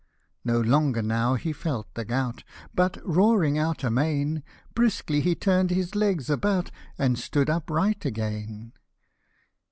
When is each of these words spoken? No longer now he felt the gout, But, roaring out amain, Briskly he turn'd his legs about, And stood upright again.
No 0.43 0.59
longer 0.59 1.03
now 1.03 1.35
he 1.35 1.53
felt 1.53 1.93
the 1.93 2.03
gout, 2.03 2.43
But, 2.73 2.97
roaring 3.07 3.59
out 3.59 3.83
amain, 3.83 4.41
Briskly 4.73 5.21
he 5.21 5.35
turn'd 5.35 5.69
his 5.69 5.93
legs 5.93 6.27
about, 6.27 6.71
And 6.97 7.19
stood 7.19 7.51
upright 7.51 8.03
again. 8.03 8.73